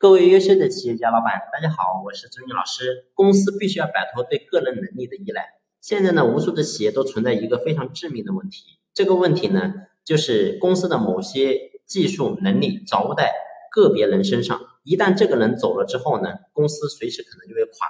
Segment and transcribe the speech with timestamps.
[0.00, 3.10] 各位优秀的企业家老板，大家好，我是周军老师。
[3.12, 5.60] 公司必须要摆脱对个人能力的依赖。
[5.82, 13.30] 现在呢，无数的企业都存在一个非常致命的问题，这个问题呢，就是公司的某些技术能力掌握在
[13.70, 14.58] 个别人身上。
[14.84, 17.86] 一旦这个人走了之后呢，公司随时可能就会垮。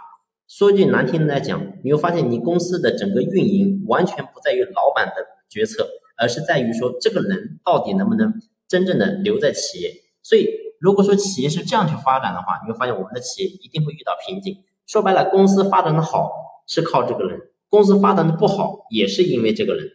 [0.49, 5.89] 说句难听的来讲，你会发现你公司的整个运营完全不在于老板的决策，
[6.19, 8.35] 而是在于说这个人到底能不能
[8.67, 9.93] 真正的留在企业。
[10.25, 10.69] 所以。
[10.81, 14.65] 如果说企业是这样去发展的话，你会发现我们的企业一定会遇到瓶颈。
[14.87, 16.33] 说白了，公司发展的好
[16.67, 19.87] 是靠这个人，公司发展的不好也是因为这个人。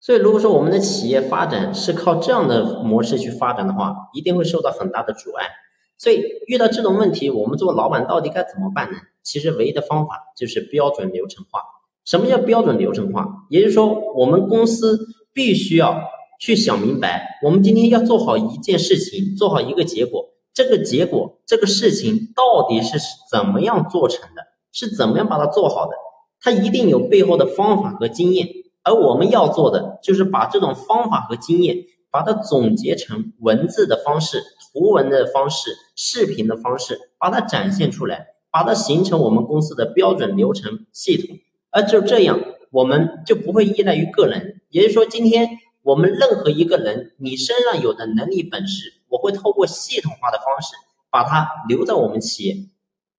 [0.00, 5.50] 所以，如果说我们的企业发展是靠这样的模式去发展的话，一定会受到很大的阻碍。
[5.98, 8.96] 所以，遇到这种问题，我们做老板到底该怎么办呢？
[9.22, 11.60] 其实，唯一的方法就是标准流程化。
[12.06, 13.44] 什么叫标准流程化？
[13.50, 14.98] 也就是说，我们公司
[15.34, 16.02] 必须要。
[16.42, 20.30] 去想明白，我们今天要做好一件事情，做好一个结果。
[20.52, 22.98] 这个结果，这个事情到底是
[23.30, 24.42] 怎么样做成的？
[24.72, 25.92] 是怎么样把它做好的？
[26.40, 28.48] 它一定有背后的方法和经验。
[28.82, 41.36] 而我们要做的，就是把这种方法和经验，把它总结成文字的方式、图文的方式、视频的方式，把它展现出来，把它形成我们公司的标准流程系统。
[41.70, 42.40] 而就这样，
[42.72, 44.60] 我们就不会依赖于个人。
[44.70, 45.58] 也就是说，今天。
[45.82, 50.74] 我们任何一个人，你身上有的能力本事，我会透过系统化的方式
[51.10, 52.56] 把他留在我们企业。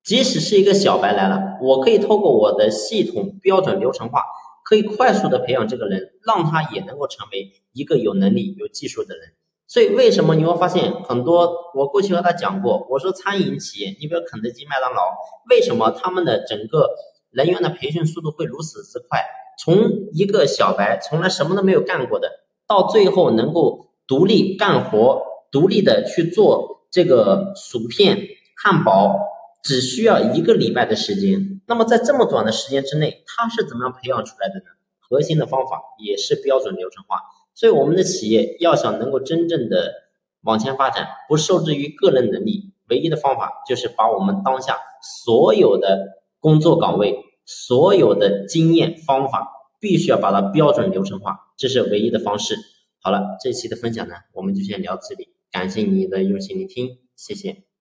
[0.02, 4.24] 即使是一个小白来了，我可以透过我的系统标准流程化，
[4.64, 9.34] 可以快速的培养这个人，让他也能够成为一个有能力、有技术的人。
[9.68, 11.72] 所以，为什么你会发现很多？
[11.74, 15.02] 我过去和他讲过，我说餐饮企业，你比如肯德基、麦当劳，
[15.50, 16.90] 为什么他们的整个
[17.32, 19.22] 人员的培训速度会如此之快？
[19.58, 19.76] 从
[20.14, 22.30] 一个小白，从来什么都没有干过的。
[22.74, 25.22] 到最后能够独立干活，
[25.52, 29.16] 独立的去做这个薯片、汉堡，
[29.64, 31.62] 只需要一个礼拜的时间。
[31.68, 34.66] 那么在这么短的时间之内，他是怎么样培养出来的呢？
[35.00, 37.20] 核心的方法也是标准流程化。
[37.54, 39.94] 所以我们的企业要想能够真正的
[40.42, 44.80] 往前发展，不受制于个人能力，唯一的方法就是把我们当下
[45.28, 46.08] 所有的
[46.40, 49.48] 工作岗位、所有的经验方法。
[49.84, 52.56] 必须要把它标准流程化，这是唯一的方式。
[53.02, 57.73] 好了，这期的分享呢，我们就先聊这里，感谢你的用心聆听，谢谢。